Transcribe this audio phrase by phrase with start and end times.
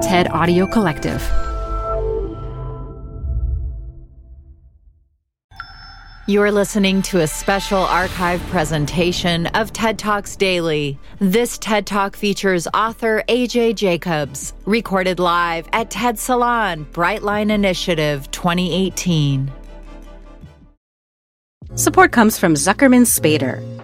[0.00, 1.20] TED Audio Collective.
[6.26, 10.98] You're listening to a special archive presentation of TED Talks Daily.
[11.18, 19.52] This TED Talk features author AJ Jacobs, recorded live at TED Salon Brightline Initiative 2018.
[21.74, 23.79] Support comes from Zuckerman Spader.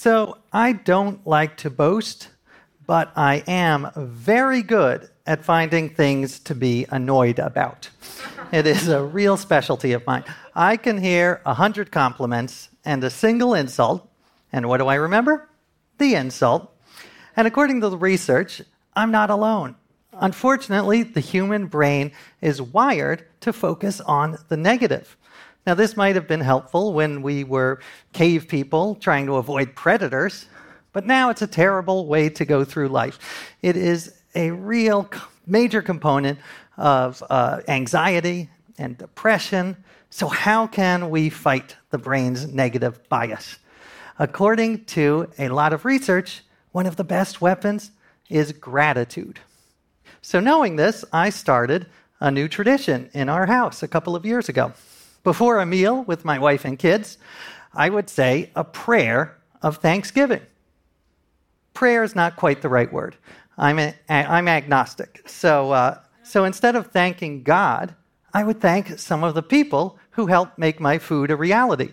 [0.00, 2.28] So I don't like to boast,
[2.86, 7.90] but I am very good at finding things to be annoyed about.
[8.52, 10.22] it is a real specialty of mine.
[10.54, 14.08] I can hear a hundred compliments and a single insult,
[14.52, 15.48] and what do I remember?
[15.98, 16.72] The insult.
[17.34, 18.62] And according to the research,
[18.94, 19.74] I'm not alone.
[20.12, 25.16] Unfortunately, the human brain is wired to focus on the negative.
[25.68, 27.80] Now, this might have been helpful when we were
[28.14, 30.46] cave people trying to avoid predators,
[30.94, 33.18] but now it's a terrible way to go through life.
[33.60, 35.10] It is a real
[35.46, 36.38] major component
[36.78, 39.76] of uh, anxiety and depression.
[40.08, 43.58] So, how can we fight the brain's negative bias?
[44.18, 47.90] According to a lot of research, one of the best weapons
[48.30, 49.38] is gratitude.
[50.22, 51.88] So, knowing this, I started
[52.20, 54.72] a new tradition in our house a couple of years ago.
[55.28, 57.18] Before a meal with my wife and kids,
[57.74, 60.40] I would say a prayer of thanksgiving.
[61.74, 63.14] Prayer is not quite the right word.
[63.58, 65.28] I'm, a, I'm agnostic.
[65.28, 67.94] So, uh, so instead of thanking God,
[68.32, 71.90] I would thank some of the people who helped make my food a reality.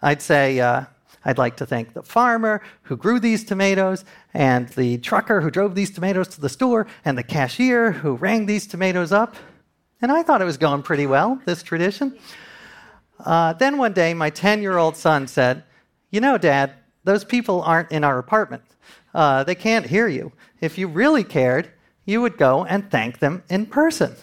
[0.00, 0.86] I'd say, uh,
[1.22, 5.74] I'd like to thank the farmer who grew these tomatoes, and the trucker who drove
[5.74, 9.36] these tomatoes to the store, and the cashier who rang these tomatoes up.
[10.00, 12.18] And I thought it was going pretty well, this tradition.
[13.24, 15.64] Uh, then one day, my 10 year old son said,
[16.10, 16.72] You know, Dad,
[17.04, 18.62] those people aren't in our apartment.
[19.14, 20.32] Uh, they can't hear you.
[20.60, 21.70] If you really cared,
[22.04, 24.14] you would go and thank them in person.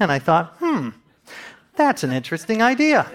[0.00, 0.90] And I thought, hmm,
[1.76, 3.10] that's an interesting idea.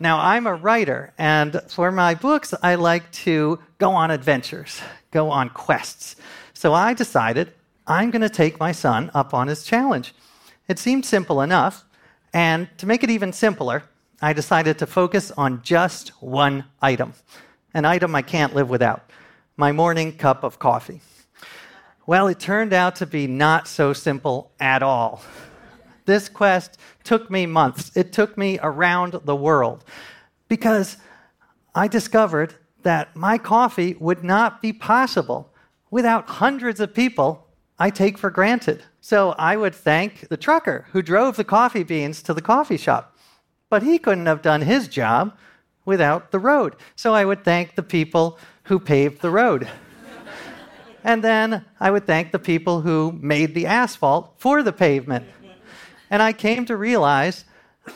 [0.00, 4.80] now, I'm a writer, and for my books, I like to go on adventures,
[5.10, 6.16] go on quests.
[6.54, 7.52] So I decided
[7.86, 10.14] I'm going to take my son up on his challenge.
[10.66, 11.84] It seemed simple enough,
[12.34, 13.84] and to make it even simpler,
[14.20, 17.14] I decided to focus on just one item
[17.72, 19.10] an item I can't live without
[19.56, 21.00] my morning cup of coffee.
[22.06, 25.22] Well, it turned out to be not so simple at all.
[26.04, 27.90] This quest took me months.
[27.96, 29.84] It took me around the world
[30.48, 30.98] because
[31.74, 35.50] I discovered that my coffee would not be possible
[35.90, 37.48] without hundreds of people
[37.78, 38.84] I take for granted.
[39.00, 43.16] So I would thank the trucker who drove the coffee beans to the coffee shop.
[43.68, 45.36] But he couldn't have done his job
[45.84, 46.76] without the road.
[46.96, 49.68] So I would thank the people who paved the road.
[51.04, 55.26] and then I would thank the people who made the asphalt for the pavement.
[56.10, 57.44] And I came to realize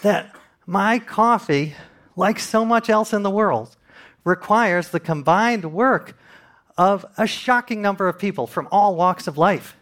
[0.03, 0.35] that
[0.67, 1.75] my coffee,
[2.17, 3.77] like so much else in the world,
[4.25, 6.17] requires the combined work
[6.79, 9.75] of a shocking number of people from all walks of life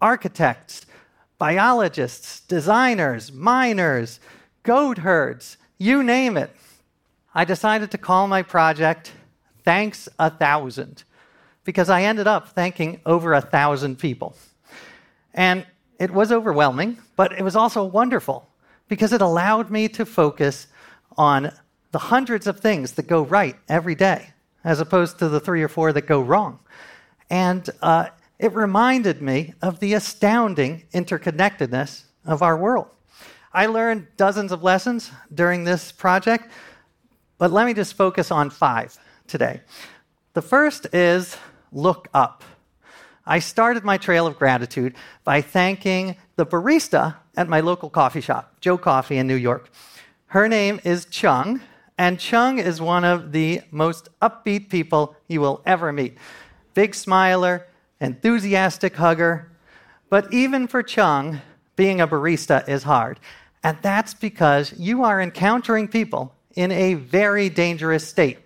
[0.00, 0.84] architects,
[1.38, 4.18] biologists, designers, miners,
[4.64, 6.50] goat herds, you name it.
[7.32, 9.12] I decided to call my project
[9.64, 11.04] Thanks a Thousand
[11.62, 14.34] because I ended up thanking over a thousand people.
[15.32, 15.64] And
[16.00, 18.48] it was overwhelming, but it was also wonderful
[18.88, 20.66] because it allowed me to focus
[21.16, 21.52] on
[21.92, 24.32] the hundreds of things that go right every day
[24.64, 26.58] as opposed to the three or four that go wrong.
[27.30, 32.88] And uh, it reminded me of the astounding interconnectedness of our world.
[33.52, 36.50] I learned dozens of lessons during this project,
[37.38, 39.60] but let me just focus on five today.
[40.34, 41.36] The first is
[41.70, 42.44] look up.
[43.26, 48.56] I started my trail of gratitude by thanking the barista at my local coffee shop,
[48.60, 49.70] Joe Coffee in New York.
[50.26, 51.60] Her name is Chung,
[51.98, 56.16] and Chung is one of the most upbeat people you will ever meet.
[56.74, 57.66] Big smiler,
[58.00, 59.50] enthusiastic hugger.
[60.08, 61.40] But even for Chung,
[61.76, 63.20] being a barista is hard.
[63.62, 68.38] And that's because you are encountering people in a very dangerous state.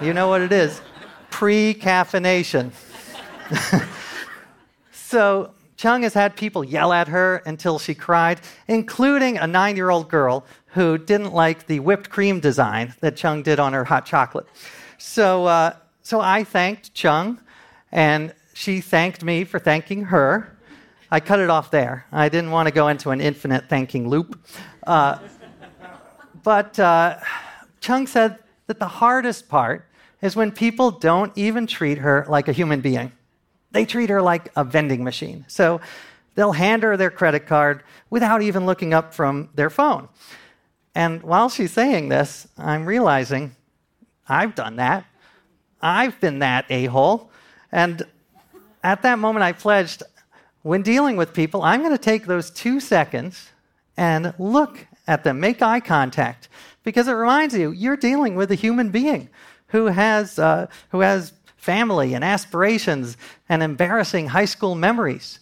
[0.00, 0.80] you know what it is
[1.30, 2.72] pre caffeination.
[4.92, 9.90] so Chung has had people yell at her until she cried, including a nine year
[9.90, 14.06] old girl who didn't like the whipped cream design that Chung did on her hot
[14.06, 14.46] chocolate.
[14.98, 17.40] So, uh, so I thanked Chung,
[17.90, 20.56] and she thanked me for thanking her.
[21.10, 22.06] I cut it off there.
[22.12, 24.38] I didn't want to go into an infinite thanking loop.
[24.86, 25.18] Uh,
[26.42, 27.18] but uh,
[27.80, 29.86] Chung said that the hardest part
[30.20, 33.12] is when people don't even treat her like a human being.
[33.70, 35.44] They treat her like a vending machine.
[35.48, 35.80] So
[36.34, 40.08] they'll hand her their credit card without even looking up from their phone.
[40.98, 43.54] And while she's saying this, I'm realizing
[44.28, 45.04] I've done that.
[45.80, 47.30] I've been that a hole.
[47.70, 48.02] And
[48.82, 50.02] at that moment, I pledged
[50.62, 53.50] when dealing with people, I'm going to take those two seconds
[53.96, 56.48] and look at them, make eye contact,
[56.82, 59.28] because it reminds you you're dealing with a human being
[59.68, 63.16] who has, uh, who has family and aspirations
[63.48, 65.38] and embarrassing high school memories.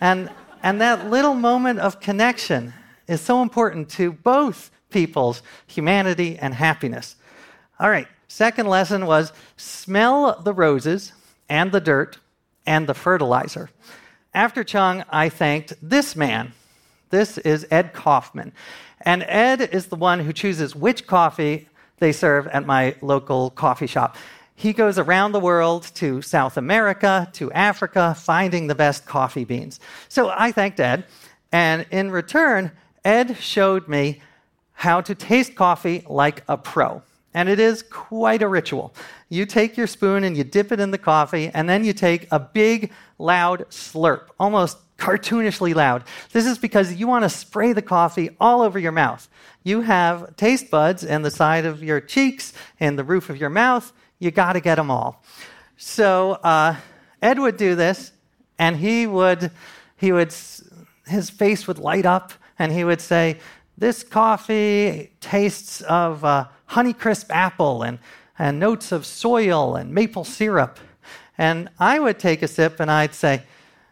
[0.00, 0.30] And,
[0.64, 2.72] and that little moment of connection
[3.06, 7.16] is so important to both people's humanity and happiness.
[7.78, 11.12] All right, second lesson was smell the roses
[11.48, 12.18] and the dirt
[12.66, 13.70] and the fertilizer.
[14.34, 16.52] After Chung, I thanked this man.
[17.10, 18.52] This is Ed Kaufman.
[19.00, 23.86] And Ed is the one who chooses which coffee they serve at my local coffee
[23.86, 24.16] shop.
[24.54, 29.80] He goes around the world to South America, to Africa, finding the best coffee beans.
[30.08, 31.06] So I thanked Ed,
[31.50, 32.72] and in return,
[33.04, 34.20] Ed showed me
[34.80, 37.02] how to taste coffee like a pro.
[37.34, 38.94] And it is quite a ritual.
[39.28, 42.26] You take your spoon and you dip it in the coffee, and then you take
[42.30, 46.04] a big, loud slurp, almost cartoonishly loud.
[46.32, 49.28] This is because you want to spray the coffee all over your mouth.
[49.64, 53.50] You have taste buds in the side of your cheeks and the roof of your
[53.50, 55.22] mouth you got to get them all.
[55.76, 56.76] So uh,
[57.20, 58.12] Ed would do this,
[58.58, 59.50] and he would,
[59.98, 60.34] he would,
[61.06, 63.38] his face would light up, and he would say,
[63.80, 67.98] "This coffee tastes of uh, Honeycrisp apple and
[68.38, 70.78] and notes of soil and maple syrup."
[71.36, 73.42] And I would take a sip, and I'd say,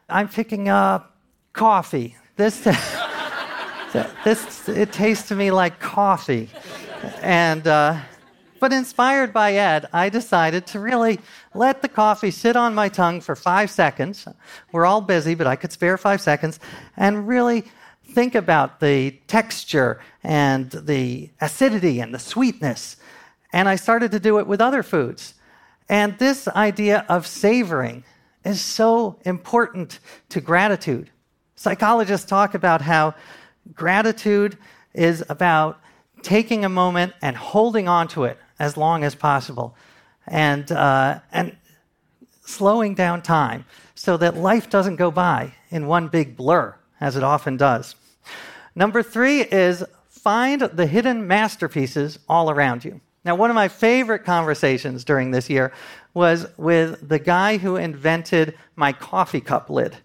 [0.08, 1.16] "I'm picking up
[1.52, 2.16] coffee.
[2.36, 2.60] This."
[4.22, 6.50] this it tastes to me like coffee
[7.22, 7.98] and uh,
[8.60, 11.20] but inspired by Ed, I decided to really
[11.54, 14.26] let the coffee sit on my tongue for five seconds.
[14.72, 16.58] We're all busy, but I could spare five seconds
[16.96, 17.64] and really
[18.10, 22.96] think about the texture and the acidity and the sweetness.
[23.52, 25.34] And I started to do it with other foods.
[25.88, 28.04] And this idea of savoring
[28.44, 30.00] is so important
[30.30, 31.10] to gratitude.
[31.54, 33.14] Psychologists talk about how
[33.74, 34.56] gratitude
[34.94, 35.80] is about
[36.22, 39.76] taking a moment and holding on to it as long as possible
[40.26, 41.56] and, uh, and
[42.44, 43.64] slowing down time
[43.94, 47.94] so that life doesn't go by in one big blur, as it often does.
[48.74, 53.00] Number three is find the hidden masterpieces all around you.
[53.24, 55.72] Now, one of my favorite conversations during this year
[56.14, 59.96] was with the guy who invented my coffee cup lid.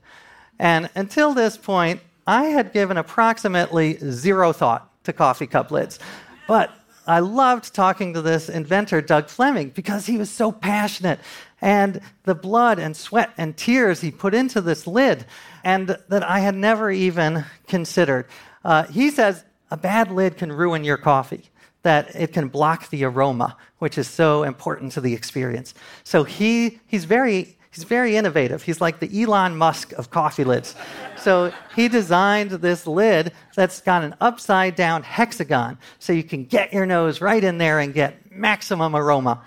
[0.60, 6.00] And until this point, I had given approximately zero thought to coffee cup lids.
[6.48, 6.72] But
[7.06, 11.20] I loved talking to this inventor, Doug Fleming, because he was so passionate
[11.64, 15.26] and the blood and sweat and tears he put into this lid,
[15.64, 18.28] and that I had never even considered.
[18.66, 21.50] Uh, he says a bad lid can ruin your coffee,
[21.84, 25.74] that it can block the aroma, which is so important to the experience.
[26.04, 28.62] So he, he's very He's very innovative.
[28.62, 30.76] He's like the Elon Musk of coffee lids.
[31.18, 36.72] So he designed this lid that's got an upside down hexagon so you can get
[36.72, 39.42] your nose right in there and get maximum aroma.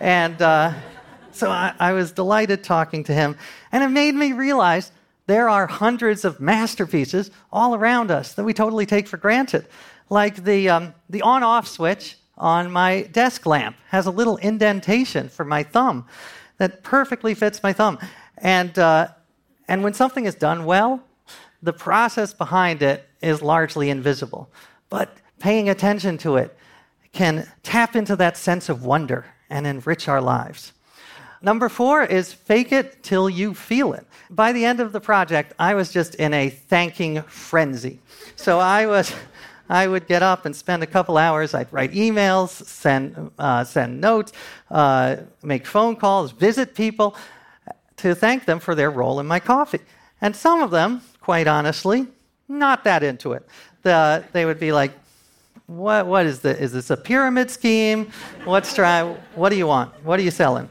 [0.00, 0.72] And uh,
[1.36, 3.36] so I, I was delighted talking to him.
[3.72, 4.92] And it made me realize
[5.26, 9.66] there are hundreds of masterpieces all around us that we totally take for granted.
[10.08, 15.28] Like the, um, the on off switch on my desk lamp has a little indentation
[15.28, 16.06] for my thumb
[16.58, 17.98] that perfectly fits my thumb.
[18.38, 19.08] And, uh,
[19.68, 21.02] and when something is done well,
[21.62, 24.48] the process behind it is largely invisible.
[24.88, 26.56] But paying attention to it
[27.12, 30.72] can tap into that sense of wonder and enrich our lives.
[31.42, 34.06] Number four is fake it till you feel it.
[34.30, 38.00] By the end of the project, I was just in a thanking frenzy.
[38.36, 39.14] So I was,
[39.68, 41.54] I would get up and spend a couple hours.
[41.54, 44.32] I'd write emails, send, uh, send notes,
[44.70, 47.16] uh, make phone calls, visit people
[47.98, 49.80] to thank them for their role in my coffee.
[50.20, 52.06] And some of them, quite honestly,
[52.48, 53.46] not that into it.
[53.82, 54.92] The, they would be like,
[55.66, 56.58] what, what is this?
[56.58, 58.10] Is this a pyramid scheme?
[58.44, 59.02] What's try,
[59.34, 59.92] what do you want?
[60.04, 60.68] What are you selling?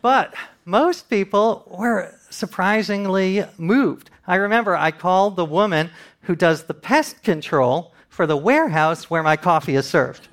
[0.00, 4.10] But most people were surprisingly moved.
[4.26, 5.90] I remember I called the woman
[6.22, 10.28] who does the pest control for the warehouse where my coffee is served.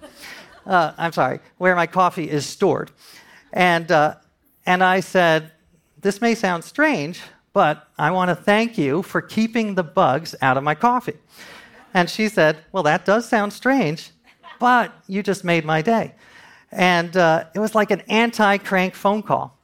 [0.65, 2.91] Uh, I'm sorry, where my coffee is stored.
[3.53, 4.15] And, uh,
[4.65, 5.51] and I said,
[6.01, 7.21] This may sound strange,
[7.53, 11.17] but I want to thank you for keeping the bugs out of my coffee.
[11.93, 14.11] And she said, Well, that does sound strange,
[14.59, 16.15] but you just made my day.
[16.71, 19.54] And uh, it was like an anti crank phone call.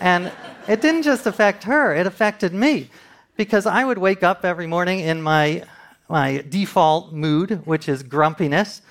[0.00, 0.32] And
[0.66, 2.90] it didn't just affect her, it affected me
[3.36, 5.64] because I would wake up every morning in my,
[6.08, 8.82] my default mood, which is grumpiness,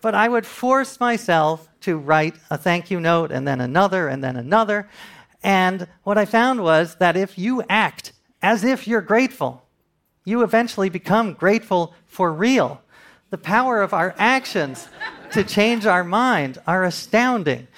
[0.00, 4.22] but I would force myself to write a thank you note and then another and
[4.22, 4.88] then another.
[5.42, 9.62] And what I found was that if you act as if you're grateful,
[10.24, 12.80] you eventually become grateful for real.
[13.30, 14.88] The power of our actions
[15.32, 17.68] to change our mind are astounding.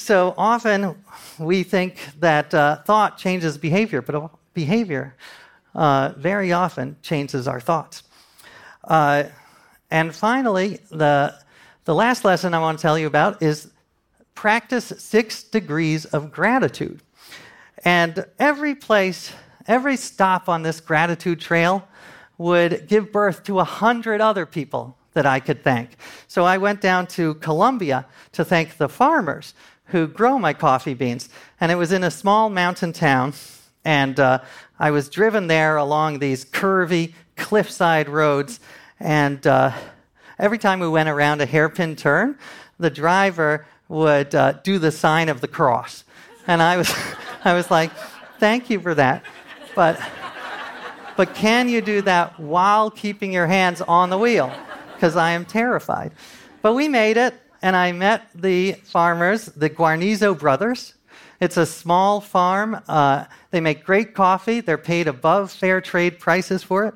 [0.00, 0.94] So often
[1.40, 5.16] we think that uh, thought changes behavior, but behavior
[5.74, 8.04] uh, very often changes our thoughts.
[8.84, 9.24] Uh,
[9.90, 11.34] and finally, the,
[11.84, 13.72] the last lesson I want to tell you about is
[14.36, 17.02] practice six degrees of gratitude.
[17.84, 19.32] And every place,
[19.66, 21.86] every stop on this gratitude trail
[22.38, 25.96] would give birth to a hundred other people that I could thank.
[26.28, 29.54] So I went down to Colombia to thank the farmers
[29.88, 31.28] who grow my coffee beans.
[31.60, 33.34] And it was in a small mountain town.
[33.84, 34.40] And uh,
[34.78, 38.60] I was driven there along these curvy cliffside roads.
[39.00, 39.72] And uh,
[40.38, 42.38] every time we went around a hairpin turn,
[42.78, 46.04] the driver would uh, do the sign of the cross.
[46.46, 46.94] And I was.
[47.44, 47.92] I was like,
[48.38, 49.22] thank you for that.
[49.74, 50.00] But,
[51.16, 54.52] but can you do that while keeping your hands on the wheel?
[54.94, 56.12] Because I am terrified.
[56.62, 60.94] But we made it, and I met the farmers, the Guarnizo brothers.
[61.40, 62.80] It's a small farm.
[62.88, 64.60] Uh, they make great coffee.
[64.60, 66.94] They're paid above fair trade prices for it.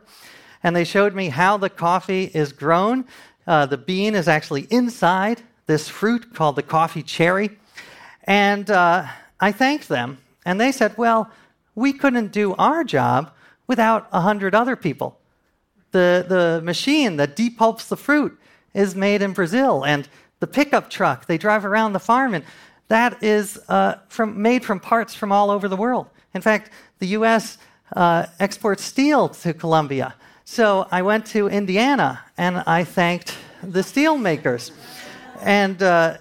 [0.62, 3.04] And they showed me how the coffee is grown.
[3.46, 7.58] Uh, the bean is actually inside this fruit called the coffee cherry.
[8.24, 9.06] And uh,
[9.40, 11.30] I thanked them and they said, well,
[11.74, 13.32] we couldn't do our job
[13.66, 15.18] without a hundred other people.
[15.92, 18.38] The, the machine that depulps the fruit
[18.74, 20.08] is made in Brazil, and
[20.42, 22.44] the pickup truck they drive around the farm and
[22.88, 26.08] that is uh, from, made from parts from all over the world.
[26.34, 27.58] In fact, the U.S.
[27.94, 30.14] Uh, exports steel to Colombia.
[30.44, 34.72] So I went to Indiana and I thanked the steel makers.
[35.40, 36.16] And, uh,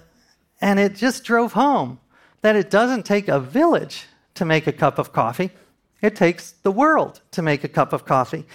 [0.60, 1.98] and it just drove home
[2.42, 5.50] that it doesn't take a village to make a cup of coffee.
[6.00, 8.46] It takes the world to make a cup of coffee.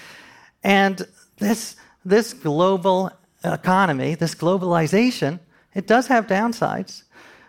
[0.63, 1.05] And
[1.39, 3.12] this, this global
[3.43, 5.39] economy, this globalization,
[5.77, 7.03] it does have downsides,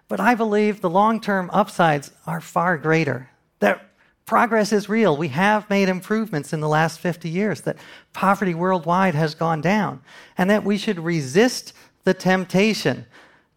[0.07, 3.31] but I believe the long term upsides are far greater.
[3.61, 3.89] That
[4.27, 5.17] progress is real.
[5.17, 7.79] We have made improvements in the last 50 years, that
[8.13, 10.03] poverty worldwide has gone down,
[10.37, 11.73] and that we should resist
[12.05, 13.07] the temptation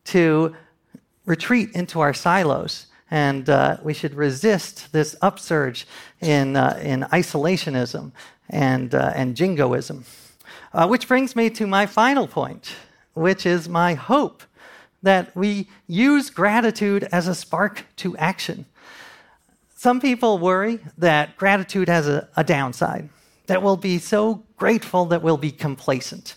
[0.05, 0.55] to
[1.25, 5.85] retreat into our silos and uh, we should resist this upsurge
[6.21, 8.13] in, uh, in isolationism
[8.49, 10.05] and, uh, and jingoism.
[10.71, 12.73] Uh, which brings me to my final point,
[13.13, 14.43] which is my hope
[15.03, 18.65] that we use gratitude as a spark to action.
[19.75, 23.09] Some people worry that gratitude has a, a downside,
[23.47, 26.35] that we'll be so grateful that we'll be complacent.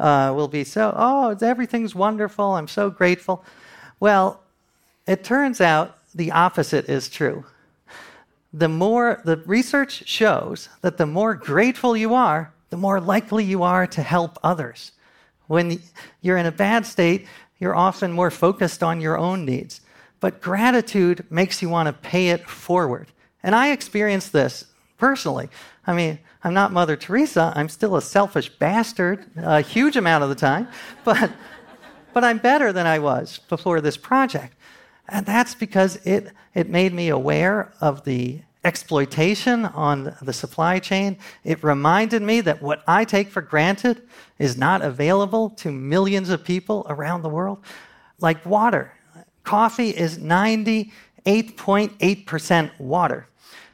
[0.00, 3.44] Uh, we'll be so, oh, everything's wonderful, I'm so grateful.
[4.00, 4.42] Well,
[5.06, 7.44] it turns out the opposite is true.
[8.52, 13.62] The more the research shows that the more grateful you are, the more likely you
[13.62, 14.92] are to help others.
[15.46, 15.80] When
[16.20, 17.26] you're in a bad state,
[17.62, 19.80] you're often more focused on your own needs.
[20.18, 23.06] But gratitude makes you want to pay it forward.
[23.40, 24.66] And I experienced this
[24.98, 25.48] personally.
[25.86, 27.52] I mean, I'm not Mother Teresa.
[27.54, 30.66] I'm still a selfish bastard a huge amount of the time,
[31.04, 31.30] but,
[32.12, 34.56] but I'm better than I was before this project.
[35.08, 41.18] And that's because it, it made me aware of the exploitation on the supply chain.
[41.44, 44.02] It reminded me that what I take for granted
[44.38, 47.58] is not available to millions of people around the world,
[48.20, 48.92] like water.
[49.42, 53.26] Coffee is 98.8% water.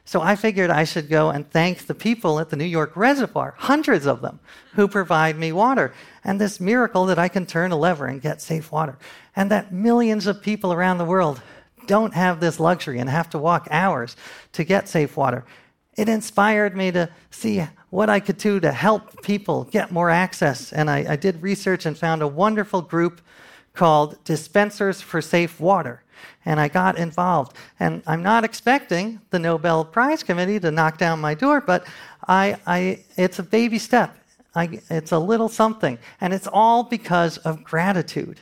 [0.09, 3.53] So I figured I should go and thank the people at the New York Reservoir,
[3.59, 4.39] hundreds of them,
[4.73, 5.93] who provide me water.
[6.23, 8.97] And this miracle that I can turn a lever and get safe water.
[9.35, 11.43] And that millions of people around the world
[11.89, 14.15] don't have this luxury and have to walk hours
[14.53, 15.43] to get safe water.
[15.97, 20.71] It inspired me to see what I could do to help people get more access.
[20.71, 23.21] And I, I did research and found a wonderful group
[23.73, 26.03] called Dispensers for Safe Water
[26.45, 27.55] and I got involved.
[27.79, 31.85] And I'm not expecting the Nobel Prize Committee to knock down my door, but
[32.27, 34.15] I, I, it's a baby step.
[34.55, 35.99] I, it's a little something.
[36.21, 38.39] And it's all because of gratitude.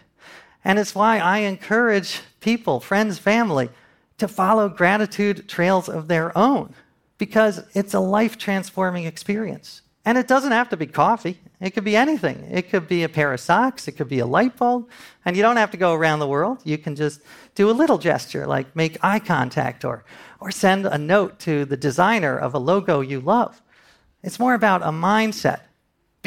[0.68, 3.70] And it's why I encourage people, friends, family,
[4.18, 6.74] to follow gratitude trails of their own,
[7.18, 9.82] because it's a life transforming experience.
[10.04, 11.40] And it doesn't have to be coffee.
[11.62, 12.44] It could be anything.
[12.52, 13.88] It could be a pair of socks.
[13.88, 14.90] It could be a light bulb.
[15.24, 16.60] And you don't have to go around the world.
[16.66, 17.22] You can just
[17.56, 20.04] do a little gesture like make eye contact or,
[20.42, 23.62] or send a note to the designer of a logo you love.
[24.22, 25.62] It's more about a mindset,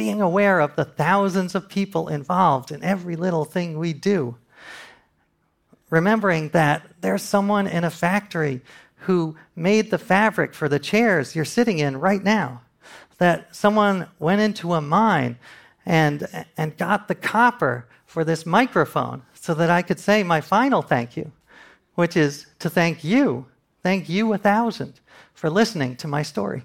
[0.00, 4.34] being aware of the thousands of people involved in every little thing we do.
[5.90, 8.62] Remembering that there's someone in a factory
[9.00, 12.62] who made the fabric for the chairs you're sitting in right now
[13.18, 15.36] that someone went into a mine
[15.84, 16.26] and,
[16.56, 21.14] and got the copper for this microphone so that I could say my final thank
[21.14, 21.30] you,
[21.94, 23.44] which is to thank you,
[23.82, 24.98] thank you a thousand
[25.34, 26.64] for listening to my story.